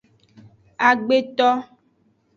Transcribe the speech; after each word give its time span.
Agbeto. 0.87 1.49